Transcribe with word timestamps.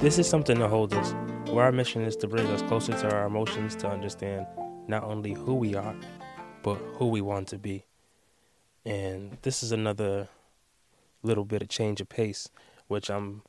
This 0.00 0.18
is 0.18 0.26
something 0.26 0.56
to 0.56 0.66
hold 0.66 0.94
us, 0.94 1.12
where 1.50 1.66
our 1.66 1.72
mission 1.72 2.00
is 2.00 2.16
to 2.16 2.26
bring 2.26 2.46
us 2.46 2.62
closer 2.62 2.92
to 2.92 3.14
our 3.14 3.26
emotions 3.26 3.76
to 3.76 3.86
understand 3.86 4.46
not 4.88 5.04
only 5.04 5.34
who 5.34 5.54
we 5.54 5.74
are, 5.74 5.94
but 6.62 6.76
who 6.94 7.08
we 7.08 7.20
want 7.20 7.48
to 7.48 7.58
be. 7.58 7.84
And 8.86 9.36
this 9.42 9.62
is 9.62 9.72
another 9.72 10.28
little 11.22 11.44
bit 11.44 11.60
of 11.60 11.68
change 11.68 12.00
of 12.00 12.08
pace, 12.08 12.48
which 12.88 13.10
I'm 13.10 13.42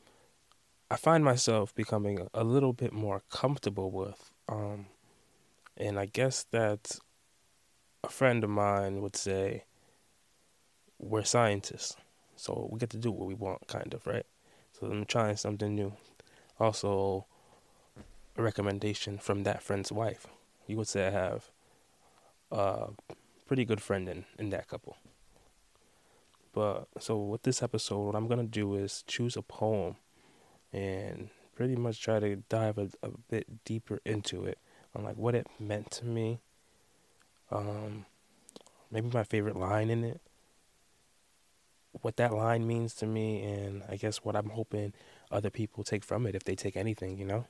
I 0.90 0.98
find 0.98 1.24
myself 1.24 1.74
becoming 1.74 2.28
a 2.34 2.44
little 2.44 2.74
bit 2.74 2.92
more 2.92 3.22
comfortable 3.30 3.90
with. 3.90 4.34
Um, 4.50 4.88
and 5.78 5.98
I 5.98 6.06
guess 6.06 6.44
that 6.52 7.00
a 8.04 8.10
friend 8.10 8.44
of 8.44 8.50
mine 8.50 9.02
would 9.02 9.16
say 9.16 9.64
we're 11.00 11.24
scientists, 11.24 11.96
so 12.36 12.68
we 12.70 12.78
get 12.78 12.90
to 12.90 12.98
do 12.98 13.10
what 13.10 13.30
we 13.30 13.36
want, 13.36 13.68
kind 13.68 13.94
of, 13.94 14.06
right? 14.06 14.26
So 14.74 14.88
I'm 14.88 15.06
trying 15.06 15.38
something 15.38 15.74
new. 15.74 15.94
Also, 16.62 17.26
a 18.38 18.44
recommendation 18.44 19.18
from 19.18 19.42
that 19.46 19.64
friend's 19.64 19.92
wife. 19.92 20.28
You 20.68 20.78
would 20.78 20.88
say 20.88 21.08
I 21.08 21.10
have 21.10 21.50
a 22.52 22.90
pretty 23.48 23.66
good 23.66 23.82
friend 23.82 24.08
in, 24.08 24.26
in 24.38 24.52
that 24.52 24.68
couple. 24.68 24.96
But 26.54 26.88
so 27.00 27.18
with 27.18 27.42
this 27.42 27.64
episode, 27.64 28.02
what 28.02 28.16
I'm 28.16 28.28
gonna 28.28 28.44
do 28.44 28.76
is 28.76 29.04
choose 29.08 29.36
a 29.36 29.42
poem 29.42 29.96
and 30.72 31.30
pretty 31.56 31.76
much 31.76 32.00
try 32.00 32.20
to 32.20 32.36
dive 32.48 32.78
a, 32.78 32.90
a 33.02 33.10
bit 33.28 33.66
deeper 33.66 34.00
into 34.06 34.46
it 34.46 34.60
on 34.94 35.04
like 35.04 35.18
what 35.18 35.34
it 35.34 35.48
meant 35.60 35.90
to 35.92 36.06
me. 36.06 36.42
Um, 37.50 38.06
maybe 38.92 39.10
my 39.12 39.24
favorite 39.24 39.56
line 39.56 39.90
in 39.90 40.04
it, 40.04 40.22
what 42.02 42.18
that 42.18 42.36
line 42.36 42.68
means 42.68 42.94
to 42.96 43.08
me, 43.08 43.42
and 43.42 43.82
I 43.90 43.96
guess 43.96 44.18
what 44.18 44.36
I'm 44.36 44.50
hoping 44.50 44.94
other 45.32 45.50
people 45.50 45.84
take 45.84 46.04
from 46.04 46.26
it 46.28 46.36
if 46.36 46.44
they 46.44 46.56
take 46.56 46.76
anything, 46.76 47.18
you 47.18 47.26
know. 47.26 47.46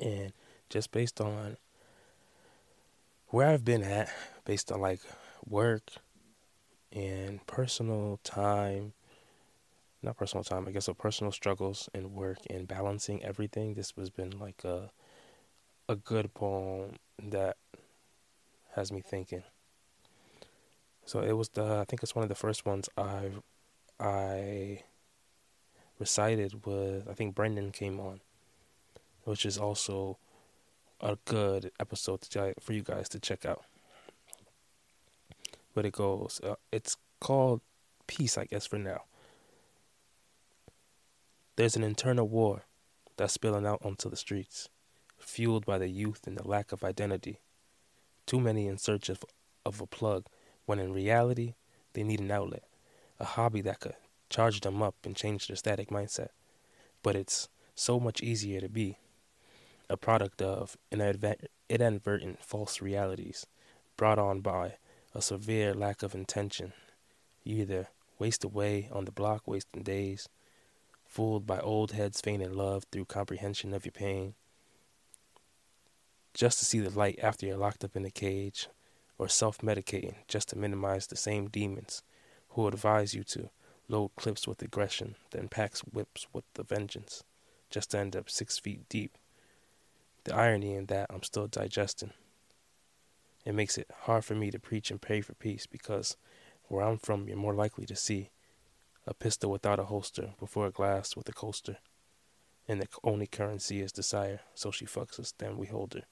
And 0.00 0.32
just 0.68 0.92
based 0.92 1.20
on 1.20 1.56
where 3.28 3.48
I've 3.48 3.64
been 3.64 3.82
at, 3.82 4.10
based 4.44 4.70
on 4.72 4.80
like 4.80 5.00
work 5.46 5.92
and 6.92 7.44
personal 7.46 8.20
time 8.22 8.92
not 10.04 10.16
personal 10.16 10.44
time, 10.44 10.68
I 10.68 10.70
guess, 10.70 10.86
of 10.86 10.98
personal 10.98 11.32
struggles 11.32 11.88
and 11.94 12.12
work 12.12 12.38
and 12.50 12.68
balancing 12.68 13.24
everything. 13.24 13.74
This 13.74 13.92
has 13.96 14.10
been 14.10 14.38
like 14.38 14.62
a 14.64 14.90
a 15.88 15.96
good 15.96 16.32
poem 16.34 16.96
that 17.22 17.56
has 18.74 18.92
me 18.92 19.00
thinking. 19.00 19.42
So 21.04 21.20
it 21.20 21.32
was 21.32 21.48
the 21.50 21.78
I 21.78 21.84
think 21.84 22.02
it's 22.02 22.14
one 22.14 22.22
of 22.22 22.28
the 22.28 22.34
first 22.34 22.66
ones 22.66 22.88
I 22.96 23.30
I 23.98 24.82
recited 25.98 26.66
with 26.66 27.08
I 27.08 27.14
think 27.14 27.34
Brendan 27.34 27.70
came 27.70 28.00
on, 28.00 28.20
which 29.24 29.46
is 29.46 29.58
also 29.58 30.18
a 31.00 31.18
good 31.24 31.70
episode 31.78 32.22
to, 32.22 32.54
for 32.60 32.72
you 32.72 32.82
guys 32.82 33.08
to 33.10 33.20
check 33.20 33.44
out. 33.44 33.64
But 35.74 35.84
it 35.86 35.92
goes, 35.92 36.40
uh, 36.42 36.54
it's 36.72 36.96
called 37.20 37.60
Peace, 38.06 38.38
I 38.38 38.44
guess, 38.44 38.66
for 38.66 38.78
now. 38.78 39.02
There's 41.56 41.76
an 41.76 41.84
internal 41.84 42.28
war 42.28 42.62
that's 43.16 43.32
spilling 43.32 43.66
out 43.66 43.84
onto 43.84 44.08
the 44.08 44.16
streets, 44.16 44.68
fueled 45.18 45.66
by 45.66 45.78
the 45.78 45.88
youth 45.88 46.26
and 46.26 46.36
the 46.36 46.46
lack 46.46 46.72
of 46.72 46.84
identity. 46.84 47.38
Too 48.26 48.40
many 48.40 48.66
in 48.66 48.78
search 48.78 49.08
of, 49.08 49.24
of 49.64 49.80
a 49.80 49.86
plug, 49.86 50.26
when 50.66 50.78
in 50.78 50.92
reality, 50.92 51.54
they 51.92 52.02
need 52.02 52.20
an 52.20 52.30
outlet, 52.30 52.64
a 53.20 53.24
hobby 53.24 53.60
that 53.62 53.80
could 53.80 53.94
charge 54.34 54.60
them 54.62 54.82
up 54.82 54.96
and 55.04 55.14
change 55.14 55.46
their 55.46 55.56
static 55.56 55.90
mindset. 55.90 56.30
But 57.04 57.14
it's 57.14 57.48
so 57.76 58.00
much 58.00 58.20
easier 58.20 58.60
to 58.60 58.68
be 58.68 58.98
a 59.88 59.96
product 59.96 60.42
of 60.42 60.76
inadvertent 60.90 62.42
false 62.42 62.82
realities 62.82 63.46
brought 63.96 64.18
on 64.18 64.40
by 64.40 64.74
a 65.14 65.22
severe 65.22 65.72
lack 65.72 66.02
of 66.02 66.16
intention. 66.16 66.72
You 67.44 67.58
either 67.58 67.88
waste 68.18 68.42
away 68.42 68.88
on 68.90 69.04
the 69.04 69.12
block, 69.12 69.42
wasting 69.46 69.84
days, 69.84 70.28
fooled 71.06 71.46
by 71.46 71.60
old 71.60 71.92
heads 71.92 72.20
feigning 72.20 72.54
love 72.54 72.86
through 72.90 73.04
comprehension 73.04 73.72
of 73.72 73.84
your 73.84 73.92
pain, 73.92 74.34
just 76.32 76.58
to 76.58 76.64
see 76.64 76.80
the 76.80 76.90
light 76.90 77.20
after 77.22 77.46
you're 77.46 77.56
locked 77.56 77.84
up 77.84 77.94
in 77.94 78.04
a 78.04 78.10
cage, 78.10 78.66
or 79.16 79.28
self 79.28 79.58
medicating 79.58 80.16
just 80.26 80.48
to 80.48 80.58
minimize 80.58 81.06
the 81.06 81.16
same 81.16 81.46
demons 81.46 82.02
who 82.50 82.66
advise 82.66 83.14
you 83.14 83.22
to 83.22 83.50
load 83.88 84.10
clips 84.16 84.48
with 84.48 84.62
aggression, 84.62 85.16
then 85.30 85.48
packs 85.48 85.80
whips 85.80 86.26
with 86.32 86.44
the 86.54 86.62
vengeance, 86.62 87.22
just 87.70 87.90
to 87.90 87.98
end 87.98 88.16
up 88.16 88.30
six 88.30 88.58
feet 88.58 88.88
deep. 88.88 89.16
The 90.24 90.34
irony 90.34 90.74
in 90.74 90.86
that 90.86 91.06
I'm 91.10 91.22
still 91.22 91.46
digesting. 91.46 92.12
It 93.44 93.54
makes 93.54 93.76
it 93.76 93.90
hard 94.02 94.24
for 94.24 94.34
me 94.34 94.50
to 94.50 94.58
preach 94.58 94.90
and 94.90 95.00
pray 95.00 95.20
for 95.20 95.34
peace 95.34 95.66
because 95.66 96.16
where 96.68 96.84
I'm 96.84 96.96
from, 96.96 97.28
you're 97.28 97.36
more 97.36 97.54
likely 97.54 97.84
to 97.86 97.96
see 97.96 98.30
a 99.06 99.12
pistol 99.12 99.50
without 99.50 99.78
a 99.78 99.84
holster 99.84 100.30
before 100.40 100.66
a 100.66 100.70
glass 100.70 101.14
with 101.14 101.28
a 101.28 101.32
coaster. 101.32 101.76
And 102.66 102.80
the 102.80 102.88
only 103.02 103.26
currency 103.26 103.82
is 103.82 103.92
desire, 103.92 104.40
so 104.54 104.70
she 104.70 104.86
fucks 104.86 105.20
us, 105.20 105.34
then 105.36 105.58
we 105.58 105.66
hold 105.66 105.92
her. 105.92 106.02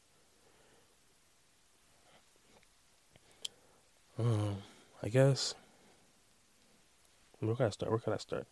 Um, 4.18 4.58
I 5.02 5.08
guess. 5.08 5.54
Where 7.42 7.56
can 7.56 7.66
I 7.66 7.70
start? 7.70 7.91
Where 7.91 7.98
can 7.98 8.12
I 8.12 8.19
start? 8.19 8.47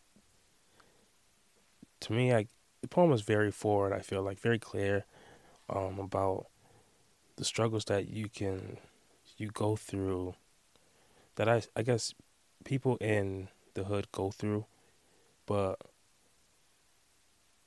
To 2.00 2.12
me, 2.12 2.34
I 2.34 2.46
the 2.82 2.88
poem 2.88 3.12
is 3.12 3.20
very 3.20 3.52
forward. 3.52 3.92
I 3.92 4.00
feel 4.00 4.22
like 4.22 4.40
very 4.40 4.58
clear, 4.58 5.04
um, 5.68 5.98
about 5.98 6.46
the 7.36 7.44
struggles 7.44 7.84
that 7.84 8.08
you 8.08 8.28
can 8.28 8.78
you 9.36 9.48
go 9.48 9.76
through. 9.76 10.34
That 11.36 11.48
I 11.48 11.62
I 11.76 11.82
guess 11.82 12.14
people 12.64 12.96
in 12.96 13.48
the 13.74 13.84
hood 13.84 14.10
go 14.10 14.32
through, 14.32 14.66
but 15.46 15.78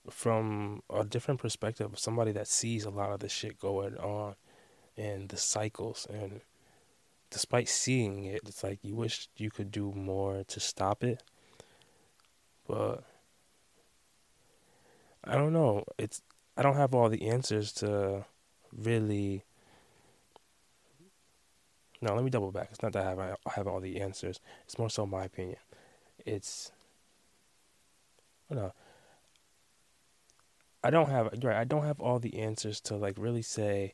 from 0.10 0.84
a 0.90 1.06
different 1.06 1.40
perspective, 1.40 1.98
somebody 1.98 2.34
that 2.34 2.50
sees 2.50 2.84
a 2.84 2.90
lot 2.90 3.12
of 3.12 3.22
the 3.22 3.30
shit 3.30 3.58
going 3.60 3.96
on 3.96 4.36
and 4.98 5.30
the 5.30 5.38
cycles 5.38 6.06
and 6.10 6.42
despite 7.34 7.68
seeing 7.68 8.24
it, 8.24 8.42
it's 8.46 8.64
like 8.64 8.80
you 8.82 8.96
wish 8.96 9.28
you 9.36 9.52
could 9.52 9.72
do 9.72 9.92
more 9.94 10.44
to 10.48 10.60
stop 10.60 11.04
it. 11.04 11.22
But 12.68 13.04
I 15.26 15.36
don't 15.36 15.52
know. 15.52 15.84
It's 15.98 16.22
I 16.56 16.62
don't 16.62 16.76
have 16.76 16.94
all 16.94 17.10
the 17.10 17.28
answers 17.28 17.74
to 17.74 18.26
really 18.72 19.44
no, 22.02 22.14
let 22.16 22.24
me 22.24 22.30
double 22.30 22.52
back. 22.52 22.70
It's 22.72 22.82
not 22.82 22.94
that 22.94 23.06
I 23.06 23.10
have 23.10 23.20
I 23.20 23.52
have 23.56 23.68
all 23.68 23.82
the 23.82 24.00
answers. 24.00 24.40
It's 24.66 24.78
more 24.78 24.90
so 24.90 25.06
my 25.06 25.26
opinion 25.26 25.58
it's 26.26 26.72
know 28.50 28.72
I 30.84 30.90
don't 30.90 31.10
have 31.10 31.30
right 31.44 31.58
I 31.58 31.64
don't 31.64 31.86
have 31.86 32.00
all 32.00 32.20
the 32.20 32.40
answers 32.40 32.80
to 32.82 32.96
like 32.96 33.16
really 33.18 33.42
say 33.42 33.94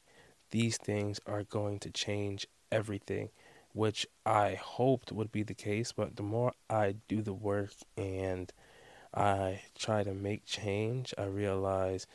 these 0.52 0.78
things 0.78 1.20
are 1.26 1.44
going 1.44 1.80
to 1.80 1.92
change 1.92 2.48
everything 2.72 3.30
which 3.74 4.08
I 4.26 4.56
hoped 4.56 5.12
would 5.12 5.32
be 5.32 5.44
the 5.44 5.54
case 5.54 5.92
but 5.92 6.16
the 6.16 6.24
more 6.24 6.54
I 6.70 6.96
do 7.08 7.22
the 7.22 7.34
work 7.34 7.74
and 7.98 8.52
I 9.14 9.62
try 9.78 10.04
to 10.04 10.14
make 10.14 10.46
change 10.46 11.14
I 11.18 11.26
realize 11.26 12.08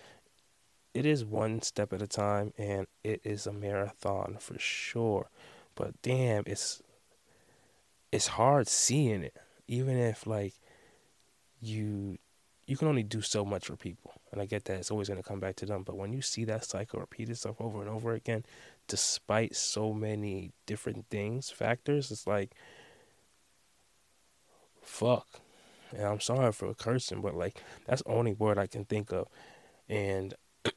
it 0.94 1.04
is 1.04 1.24
one 1.24 1.60
step 1.60 1.92
at 1.92 2.00
a 2.00 2.06
time 2.06 2.52
and 2.56 2.86
it 3.02 3.20
is 3.24 3.46
a 3.46 3.52
marathon 3.52 4.36
for 4.38 4.58
sure. 4.58 5.28
But 5.74 6.00
damn 6.02 6.44
it's 6.46 6.80
it's 8.12 8.28
hard 8.28 8.68
seeing 8.68 9.24
it. 9.24 9.34
Even 9.66 9.98
if 9.98 10.26
like 10.26 10.54
you 11.60 12.18
you 12.66 12.76
can 12.76 12.88
only 12.88 13.02
do 13.02 13.20
so 13.20 13.44
much 13.44 13.66
for 13.66 13.76
people. 13.76 14.12
And 14.30 14.40
i 14.40 14.46
get 14.46 14.64
that 14.64 14.78
it's 14.78 14.90
always 14.90 15.08
going 15.08 15.22
to 15.22 15.28
come 15.28 15.40
back 15.40 15.56
to 15.56 15.66
them 15.66 15.82
but 15.84 15.96
when 15.96 16.12
you 16.12 16.22
see 16.22 16.44
that 16.44 16.64
cycle 16.64 17.00
repeat 17.00 17.28
itself 17.28 17.60
over 17.60 17.80
and 17.80 17.88
over 17.88 18.14
again 18.14 18.44
despite 18.86 19.54
so 19.56 19.92
many 19.92 20.52
different 20.66 21.06
things 21.10 21.50
factors 21.50 22.10
it's 22.10 22.26
like 22.26 22.52
fuck 24.82 25.26
and 25.92 26.04
i'm 26.04 26.20
sorry 26.20 26.52
for 26.52 26.72
cursing 26.74 27.20
but 27.20 27.34
like 27.34 27.62
that's 27.86 28.02
the 28.02 28.10
only 28.10 28.32
word 28.32 28.58
i 28.58 28.66
can 28.66 28.84
think 28.84 29.12
of 29.12 29.26
and 29.88 30.34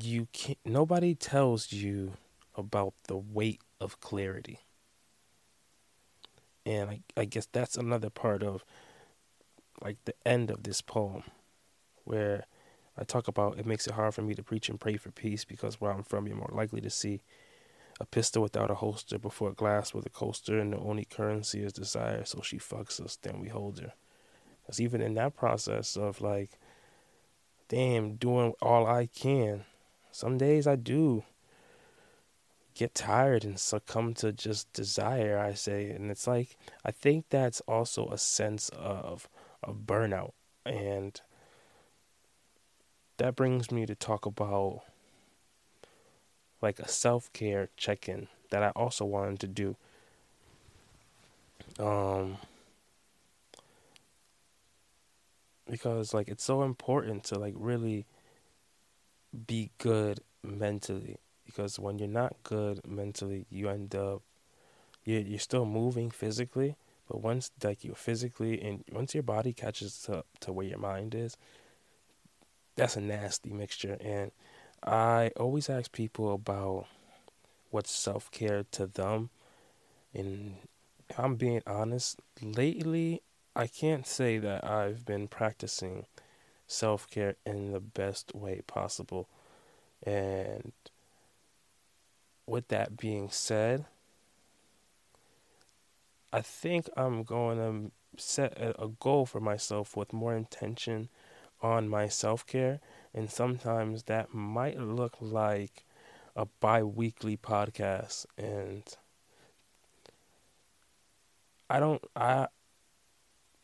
you 0.00 0.28
can't 0.32 0.58
nobody 0.64 1.14
tells 1.14 1.72
you 1.72 2.12
about 2.56 2.94
the 3.06 3.16
weight 3.16 3.60
of 3.80 4.00
clarity. 4.00 4.60
And 6.64 6.90
I, 6.90 7.00
I 7.16 7.24
guess 7.24 7.46
that's 7.52 7.76
another 7.76 8.10
part 8.10 8.42
of 8.42 8.64
like 9.82 9.98
the 10.04 10.14
end 10.24 10.50
of 10.50 10.62
this 10.62 10.80
poem 10.80 11.22
where 12.04 12.46
I 12.98 13.04
talk 13.04 13.28
about 13.28 13.58
it 13.58 13.66
makes 13.66 13.86
it 13.86 13.94
hard 13.94 14.14
for 14.14 14.22
me 14.22 14.34
to 14.34 14.42
preach 14.42 14.68
and 14.68 14.80
pray 14.80 14.96
for 14.96 15.10
peace 15.10 15.44
because 15.44 15.80
where 15.80 15.92
I'm 15.92 16.02
from, 16.02 16.26
you're 16.26 16.36
more 16.36 16.50
likely 16.52 16.80
to 16.80 16.90
see 16.90 17.22
a 18.00 18.04
pistol 18.04 18.42
without 18.42 18.70
a 18.70 18.74
holster 18.74 19.18
before 19.18 19.50
a 19.50 19.54
glass 19.54 19.94
with 19.94 20.06
a 20.06 20.10
coaster, 20.10 20.58
and 20.58 20.72
the 20.72 20.78
only 20.78 21.04
currency 21.04 21.62
is 21.62 21.72
desire. 21.72 22.24
So 22.24 22.40
she 22.42 22.58
fucks 22.58 23.00
us, 23.00 23.16
then 23.16 23.40
we 23.40 23.48
hold 23.48 23.80
her. 23.80 23.92
Because 24.62 24.80
even 24.80 25.00
in 25.00 25.14
that 25.14 25.36
process 25.36 25.96
of 25.96 26.20
like, 26.20 26.58
damn, 27.68 28.16
doing 28.16 28.52
all 28.60 28.86
I 28.86 29.06
can, 29.06 29.64
some 30.10 30.38
days 30.38 30.66
I 30.66 30.76
do 30.76 31.24
get 32.74 32.94
tired 32.94 33.44
and 33.44 33.58
succumb 33.58 34.12
to 34.14 34.32
just 34.32 34.70
desire, 34.72 35.38
I 35.38 35.54
say. 35.54 35.90
And 35.90 36.10
it's 36.10 36.26
like, 36.26 36.56
I 36.84 36.90
think 36.90 37.26
that's 37.30 37.60
also 37.62 38.08
a 38.08 38.18
sense 38.18 38.68
of, 38.70 39.28
of 39.62 39.86
burnout. 39.86 40.32
And 40.66 41.18
that 43.18 43.36
brings 43.36 43.70
me 43.70 43.86
to 43.86 43.94
talk 43.94 44.26
about 44.26 44.82
like 46.62 46.78
a 46.78 46.88
self 46.88 47.32
care 47.32 47.68
check 47.76 48.08
in 48.08 48.28
that 48.50 48.62
I 48.62 48.70
also 48.70 49.04
wanted 49.04 49.40
to 49.40 49.46
do. 49.46 49.76
Um, 51.78 52.38
because 55.70 56.14
like 56.14 56.28
it's 56.28 56.44
so 56.44 56.62
important 56.62 57.24
to 57.24 57.38
like 57.38 57.54
really 57.56 58.06
be 59.46 59.70
good 59.78 60.20
mentally 60.42 61.16
because 61.44 61.78
when 61.78 61.98
you're 61.98 62.08
not 62.08 62.36
good 62.42 62.80
mentally 62.86 63.46
you 63.50 63.68
end 63.68 63.94
up 63.94 64.22
you're, 65.04 65.20
you're 65.20 65.38
still 65.38 65.66
moving 65.66 66.10
physically 66.10 66.76
but 67.08 67.20
once 67.20 67.50
like 67.62 67.84
you're 67.84 67.94
physically 67.94 68.60
and 68.62 68.84
once 68.92 69.14
your 69.14 69.22
body 69.22 69.52
catches 69.52 70.08
up 70.08 70.26
to 70.40 70.52
where 70.52 70.66
your 70.66 70.78
mind 70.78 71.14
is 71.14 71.36
that's 72.76 72.96
a 72.96 73.00
nasty 73.00 73.50
mixture 73.50 73.96
and 74.00 74.30
i 74.84 75.30
always 75.36 75.68
ask 75.68 75.90
people 75.92 76.32
about 76.34 76.86
what's 77.70 77.90
self-care 77.90 78.64
to 78.70 78.86
them 78.86 79.30
and 80.14 80.56
if 81.08 81.18
i'm 81.18 81.36
being 81.36 81.62
honest 81.66 82.20
lately 82.42 83.22
I 83.56 83.66
can't 83.68 84.06
say 84.06 84.36
that 84.36 84.64
I've 84.64 85.06
been 85.06 85.28
practicing 85.28 86.04
self 86.66 87.08
care 87.08 87.36
in 87.46 87.72
the 87.72 87.80
best 87.80 88.34
way 88.34 88.60
possible. 88.66 89.28
And 90.02 90.72
with 92.46 92.68
that 92.68 92.98
being 92.98 93.30
said, 93.30 93.86
I 96.30 96.42
think 96.42 96.90
I'm 96.98 97.22
going 97.22 97.56
to 97.56 98.22
set 98.22 98.52
a 98.58 98.88
goal 98.88 99.24
for 99.24 99.40
myself 99.40 99.96
with 99.96 100.12
more 100.12 100.34
intention 100.34 101.08
on 101.62 101.88
my 101.88 102.08
self 102.08 102.46
care. 102.46 102.80
And 103.14 103.30
sometimes 103.30 104.04
that 104.04 104.34
might 104.34 104.78
look 104.78 105.16
like 105.20 105.84
a 106.34 106.46
bi 106.60 106.82
weekly 106.82 107.36
podcast. 107.36 108.26
And 108.36 108.82
I 111.68 111.80
don't, 111.80 112.02
I, 112.14 112.48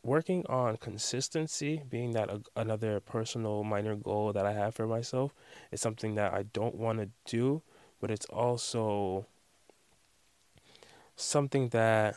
working 0.03 0.45
on 0.49 0.77
consistency, 0.77 1.83
being 1.89 2.13
that 2.13 2.31
a, 2.31 2.43
another 2.57 3.01
personal 3.01 3.63
minor 3.63 3.95
goal 3.95 4.33
that 4.33 4.47
I 4.47 4.53
have 4.53 4.75
for 4.75 4.87
myself, 4.87 5.35
is 5.71 5.81
something 5.81 6.15
that 6.17 6.33
I 6.33 6.45
don't 6.45 6.75
want 6.75 6.99
to 6.99 7.09
do, 7.27 7.63
but 8.01 8.11
it's 8.11 8.27
also 8.27 9.27
something 11.15 11.69
that 11.69 12.17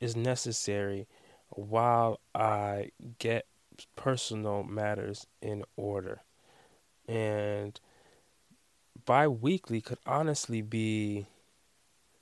is 0.00 0.14
necessary 0.14 1.06
while 1.50 2.20
I 2.34 2.90
get 3.18 3.46
personal 3.96 4.62
matters 4.62 5.26
in 5.40 5.64
order. 5.76 6.22
And 7.08 7.78
bi 9.04 9.28
weekly 9.28 9.80
could 9.80 9.98
honestly 10.06 10.62
be 10.62 11.26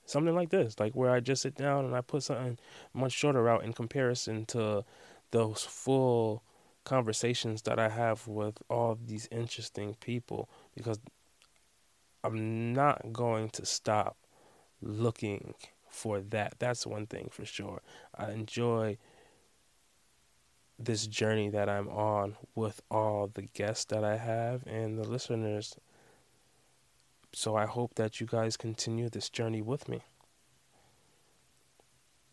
something 0.05 0.35
like 0.35 0.49
this, 0.49 0.79
like 0.79 0.93
where 0.93 1.11
I 1.11 1.19
just 1.19 1.41
sit 1.41 1.55
down 1.55 1.85
and 1.85 1.95
I 1.95 2.01
put 2.01 2.23
something 2.23 2.57
much 2.93 3.11
shorter 3.11 3.49
out 3.49 3.63
in 3.63 3.73
comparison 3.73 4.45
to 4.47 4.85
those 5.31 5.63
full 5.63 6.43
conversations 6.85 7.63
that 7.63 7.77
I 7.77 7.89
have 7.89 8.27
with 8.27 8.57
all 8.69 8.97
these 9.05 9.27
interesting 9.29 9.95
people 9.99 10.49
because 10.73 10.99
I'm 12.23 12.73
not 12.73 13.11
going 13.11 13.49
to 13.51 13.65
stop 13.65 14.15
looking 14.81 15.53
for 15.89 16.21
that. 16.21 16.55
That's 16.59 16.87
one 16.87 17.05
thing 17.05 17.27
for 17.31 17.45
sure. 17.45 17.81
I 18.15 18.31
enjoy 18.31 18.97
this 20.79 21.07
journey 21.07 21.49
that 21.49 21.69
I'm 21.69 21.89
on 21.89 22.35
with 22.55 22.81
all 22.91 23.29
the 23.33 23.43
guests 23.43 23.85
that 23.85 24.03
I 24.03 24.17
have 24.17 24.65
and 24.67 24.97
the 24.97 25.03
listeners 25.03 25.75
so 27.33 27.55
I 27.55 27.65
hope 27.65 27.95
that 27.95 28.19
you 28.19 28.27
guys 28.27 28.57
continue 28.57 29.09
this 29.09 29.29
journey 29.29 29.61
with 29.61 29.87
me. 29.87 30.01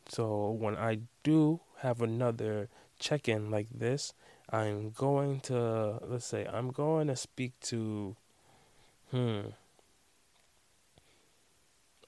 So 0.09 0.51
when 0.51 0.77
I 0.77 1.01
do 1.23 1.61
have 1.79 2.01
another 2.01 2.69
check 2.99 3.29
in 3.29 3.51
like 3.51 3.69
this, 3.71 4.15
I'm 4.51 4.91
going 4.91 5.41
to, 5.41 5.99
let's 6.07 6.27
say, 6.27 6.47
I'm 6.47 6.71
going 6.71 7.09
to 7.09 7.17
speak 7.17 7.53
to, 7.65 8.17
hmm, 9.11 9.41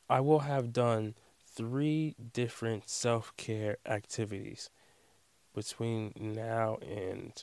I 0.09 0.21
will 0.21 0.41
have 0.41 0.73
done 0.73 1.15
three 1.45 2.15
different 2.33 2.89
self 2.89 3.37
care 3.37 3.79
activities 3.87 4.71
between 5.57 6.13
now 6.17 6.79
and, 6.83 7.43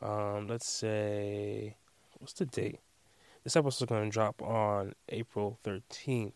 um, 0.00 0.46
let's 0.46 0.68
say, 0.68 1.76
what's 2.18 2.32
the 2.32 2.46
date? 2.46 2.78
This 3.42 3.56
episode 3.56 3.84
is 3.84 3.88
going 3.88 4.04
to 4.04 4.10
drop 4.10 4.40
on 4.40 4.94
April 5.08 5.58
13th. 5.64 6.32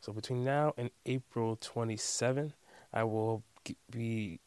So 0.00 0.12
between 0.12 0.44
now 0.44 0.72
and 0.78 0.90
April 1.04 1.56
27th, 1.56 2.52
I 2.92 3.04
will 3.04 3.42
be 3.90 4.40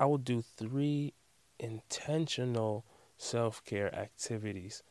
I 0.00 0.06
will 0.06 0.18
do 0.18 0.42
3 0.56 1.12
intentional 1.58 2.84
self-care 3.16 3.94
activities 3.94 4.82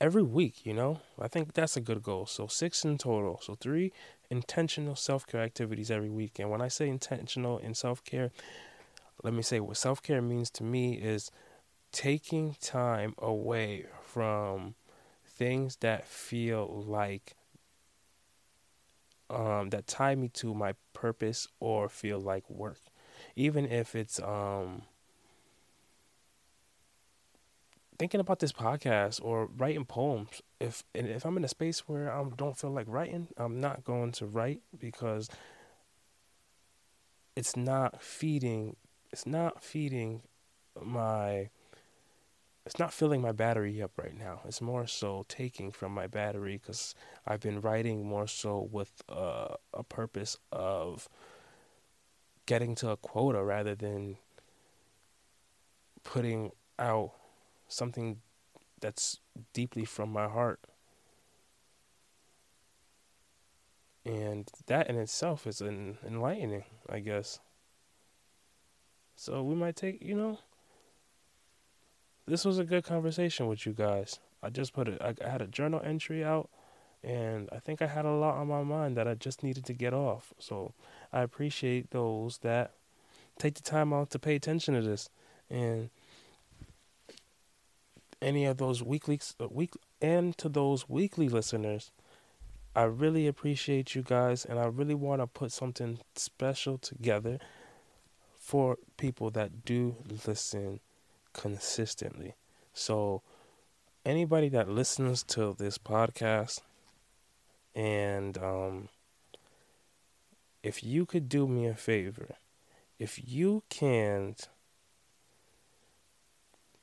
every 0.00 0.22
week, 0.22 0.64
you 0.64 0.72
know? 0.72 1.00
I 1.20 1.28
think 1.28 1.54
that's 1.54 1.76
a 1.76 1.80
good 1.80 2.02
goal. 2.02 2.26
So 2.26 2.46
6 2.46 2.84
in 2.84 2.98
total. 2.98 3.40
So 3.42 3.54
3 3.54 3.92
intentional 4.30 4.94
self-care 4.94 5.42
activities 5.42 5.90
every 5.90 6.10
week. 6.10 6.38
And 6.38 6.50
when 6.50 6.60
I 6.60 6.68
say 6.68 6.88
intentional 6.88 7.58
in 7.58 7.74
self-care, 7.74 8.30
let 9.22 9.32
me 9.32 9.42
say 9.42 9.60
what 9.60 9.76
self-care 9.76 10.22
means 10.22 10.50
to 10.50 10.64
me 10.64 10.94
is 10.94 11.30
taking 11.92 12.56
time 12.60 13.14
away 13.18 13.86
from 14.02 14.74
things 15.26 15.76
that 15.76 16.04
feel 16.04 16.84
like 16.86 17.34
um, 19.30 19.70
that 19.70 19.86
tie 19.86 20.14
me 20.14 20.28
to 20.28 20.54
my 20.54 20.74
purpose 20.92 21.48
or 21.60 21.88
feel 21.88 22.18
like 22.18 22.48
work, 22.48 22.80
even 23.36 23.66
if 23.66 23.94
it's 23.94 24.20
um, 24.20 24.82
thinking 27.98 28.20
about 28.20 28.38
this 28.38 28.52
podcast 28.52 29.20
or 29.22 29.48
writing 29.56 29.84
poems. 29.84 30.42
If 30.60 30.84
and 30.94 31.08
if 31.08 31.24
I'm 31.24 31.36
in 31.36 31.44
a 31.44 31.48
space 31.48 31.80
where 31.88 32.12
I 32.12 32.24
don't 32.36 32.56
feel 32.56 32.70
like 32.70 32.86
writing, 32.88 33.28
I'm 33.36 33.60
not 33.60 33.84
going 33.84 34.12
to 34.12 34.26
write 34.26 34.62
because 34.78 35.28
it's 37.36 37.56
not 37.56 38.02
feeding. 38.02 38.76
It's 39.12 39.26
not 39.26 39.62
feeding 39.62 40.22
my 40.80 41.50
it's 42.68 42.78
not 42.78 42.92
filling 42.92 43.22
my 43.22 43.32
battery 43.32 43.80
up 43.80 43.92
right 43.96 44.14
now. 44.14 44.42
It's 44.44 44.60
more 44.60 44.86
so 44.86 45.24
taking 45.26 45.70
from 45.70 45.92
my 45.92 46.06
battery 46.06 46.58
because 46.58 46.94
I've 47.26 47.40
been 47.40 47.62
writing 47.62 48.06
more 48.06 48.26
so 48.26 48.68
with 48.70 48.92
uh, 49.08 49.54
a 49.72 49.82
purpose 49.82 50.36
of 50.52 51.08
getting 52.44 52.74
to 52.74 52.90
a 52.90 52.98
quota 52.98 53.42
rather 53.42 53.74
than 53.74 54.18
putting 56.04 56.50
out 56.78 57.12
something 57.68 58.18
that's 58.80 59.18
deeply 59.52 59.84
from 59.84 60.10
my 60.10 60.26
heart. 60.26 60.60
And 64.04 64.50
that 64.66 64.88
in 64.88 64.96
itself 64.96 65.46
is 65.46 65.60
an 65.60 65.98
enlightening, 66.06 66.64
I 66.88 67.00
guess. 67.00 67.40
So 69.16 69.42
we 69.42 69.54
might 69.54 69.76
take, 69.76 70.02
you 70.02 70.14
know, 70.14 70.38
this 72.26 72.44
was 72.44 72.58
a 72.58 72.64
good 72.64 72.84
conversation 72.84 73.48
with 73.48 73.66
you 73.66 73.72
guys. 73.72 74.20
I 74.42 74.50
just 74.50 74.72
put 74.72 74.88
it. 74.88 75.00
I, 75.02 75.14
had 75.28 75.42
a 75.42 75.46
journal 75.46 75.80
entry 75.84 76.24
out, 76.24 76.48
and 77.02 77.48
I 77.50 77.58
think 77.58 77.82
I 77.82 77.86
had 77.86 78.04
a 78.04 78.12
lot 78.12 78.36
on 78.36 78.48
my 78.48 78.62
mind 78.62 78.96
that 78.96 79.08
I 79.08 79.14
just 79.14 79.42
needed 79.42 79.64
to 79.66 79.72
get 79.72 79.92
off. 79.92 80.32
So 80.38 80.72
I 81.12 81.22
appreciate 81.22 81.90
those 81.90 82.38
that 82.38 82.72
take 83.38 83.54
the 83.54 83.62
time 83.62 83.92
out 83.92 84.10
to 84.10 84.18
pay 84.18 84.36
attention 84.36 84.74
to 84.74 84.82
this, 84.82 85.10
and 85.50 85.90
any 88.20 88.44
of 88.44 88.58
those 88.58 88.82
weekly 88.82 89.20
uh, 89.40 89.48
week 89.50 89.74
and 90.00 90.36
to 90.38 90.48
those 90.48 90.88
weekly 90.88 91.28
listeners. 91.28 91.90
I 92.74 92.84
really 92.84 93.26
appreciate 93.26 93.94
you 93.94 94.02
guys, 94.02 94.44
and 94.44 94.58
I 94.58 94.66
really 94.66 94.94
want 94.94 95.20
to 95.20 95.26
put 95.26 95.52
something 95.52 95.98
special 96.14 96.78
together 96.78 97.38
for 98.38 98.78
people 98.96 99.30
that 99.30 99.64
do 99.64 99.96
listen 100.26 100.80
consistently. 101.32 102.34
So, 102.72 103.22
anybody 104.04 104.48
that 104.50 104.68
listens 104.68 105.22
to 105.24 105.56
this 105.58 105.78
podcast, 105.78 106.60
and 107.74 108.38
um, 108.38 108.88
if 110.62 110.84
you 110.84 111.04
could 111.04 111.28
do 111.28 111.48
me 111.48 111.66
a 111.66 111.74
favor 111.74 112.36
if 112.98 113.20
you 113.24 113.62
can 113.68 114.34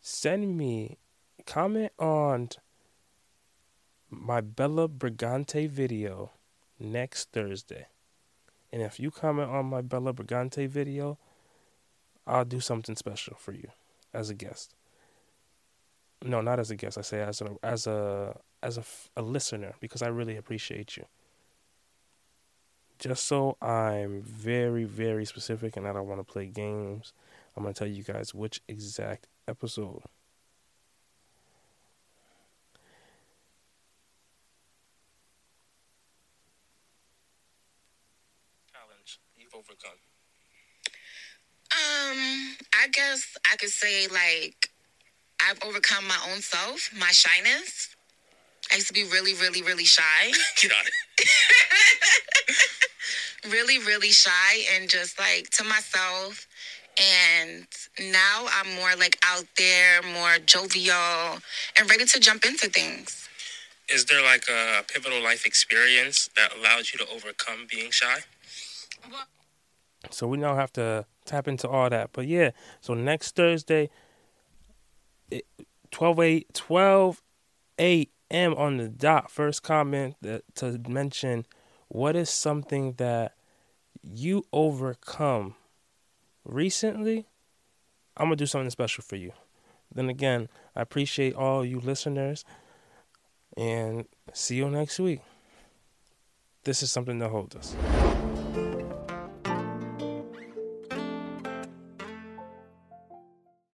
send 0.02 0.58
me 0.58 0.98
comment 1.46 1.92
on 2.00 2.50
my 4.10 4.42
Bella 4.42 4.88
Brigante 4.88 5.70
video 5.70 6.32
next 6.80 7.32
Thursday. 7.32 7.88
And 8.72 8.82
if 8.82 9.00
you 9.00 9.12
comment 9.12 9.50
on 9.50 9.68
my 9.68 9.82
Bella 9.82 10.14
Brigante 10.14 10.68
video, 10.68 11.18
I'll 12.28 12.46
do 12.46 12.60
something 12.60 12.96
special 12.96 13.36
for 13.38 13.52
you 13.52 13.70
as 14.14 14.30
a 14.30 14.34
guest. 14.34 14.74
No, 16.24 16.42
not 16.42 16.60
as 16.60 16.72
a 16.72 16.76
guest. 16.76 16.98
I 16.98 17.02
say 17.02 17.22
as 17.22 17.42
a 17.42 17.56
as 17.62 17.88
a 17.88 18.38
as 18.64 18.78
a, 18.78 18.84
a 19.16 19.22
listener 19.22 19.76
because 19.80 20.02
I 20.02 20.08
really 20.08 20.38
appreciate 20.38 20.98
you. 20.98 21.06
Just 22.98 23.26
so 23.26 23.58
I'm 23.62 24.22
very 24.22 24.86
very 24.86 25.26
specific 25.26 25.78
and 25.78 25.88
I 25.88 25.94
don't 25.94 26.08
want 26.08 26.20
to 26.20 26.32
play 26.34 26.48
games, 26.48 27.14
I'm 27.56 27.64
gonna 27.64 27.74
tell 27.74 27.88
you 27.88 28.04
guys 28.04 28.34
which 28.34 28.62
exact 28.68 29.28
episode. 29.48 30.02
Overcome. 39.56 40.00
Um, 41.72 42.56
I 42.74 42.88
guess 42.92 43.38
I 43.52 43.56
could 43.58 43.70
say 43.70 44.08
like 44.08 44.70
I've 45.42 45.60
overcome 45.64 46.08
my 46.08 46.18
own 46.32 46.42
self, 46.42 46.90
my 46.98 47.12
shyness. 47.12 47.96
I 48.72 48.76
used 48.76 48.88
to 48.88 48.94
be 48.94 49.04
really, 49.04 49.34
really, 49.36 49.62
really 49.62 49.86
shy. 49.86 50.32
Get 50.62 50.72
on 50.72 50.86
it. 50.86 50.96
really, 53.52 53.80
really 53.80 54.10
shy 54.10 54.64
and 54.76 54.90
just 54.90 55.20
like 55.20 55.50
to 55.52 55.64
myself. 55.64 56.48
And 56.98 57.68
now 58.12 58.48
I'm 58.54 58.74
more 58.76 58.96
like 58.98 59.18
out 59.26 59.46
there, 59.58 60.02
more 60.14 60.38
jovial, 60.46 61.40
and 61.78 61.90
ready 61.90 62.06
to 62.06 62.20
jump 62.20 62.46
into 62.46 62.70
things. 62.70 63.28
Is 63.90 64.06
there 64.06 64.24
like 64.24 64.46
a 64.50 64.84
pivotal 64.92 65.22
life 65.22 65.46
experience 65.46 66.30
that 66.36 66.56
allowed 66.58 66.86
you 66.92 67.06
to 67.06 67.08
overcome 67.14 67.68
being 67.70 67.92
shy? 67.92 68.20
So 70.12 70.28
we 70.28 70.38
now 70.38 70.56
have 70.56 70.72
to 70.74 71.06
tap 71.26 71.48
into 71.48 71.68
all 71.68 71.90
that. 71.90 72.12
But 72.14 72.28
yeah, 72.28 72.52
so 72.82 72.94
next 72.94 73.36
Thursday, 73.36 73.90
12 75.92 76.20
8, 76.20 76.54
12 76.54 77.22
a.m. 77.80 78.54
on 78.56 78.78
the 78.78 78.90
dot. 78.90 79.32
First 79.32 79.64
comment 79.64 80.16
that, 80.22 80.44
to 80.56 80.80
mention 80.88 81.46
what 81.88 82.16
is 82.16 82.30
something 82.30 82.94
that 82.94 83.34
you 84.04 84.46
overcome 84.52 85.56
recently. 86.44 87.28
I'm 88.18 88.28
going 88.28 88.38
to 88.38 88.42
do 88.44 88.46
something 88.46 88.70
special 88.70 89.04
for 89.04 89.16
you. 89.16 89.34
Then 89.94 90.10
again, 90.10 90.50
I 90.76 90.82
appreciate 90.82 91.36
all 91.36 91.66
you 91.66 91.80
listeners 91.80 92.46
and 93.58 94.06
see 94.34 94.56
you 94.56 94.70
next 94.70 95.00
week. 95.00 95.22
This 96.64 96.82
is 96.82 96.92
something 96.92 97.20
to 97.20 97.30
hold 97.30 97.56
us. 97.56 97.76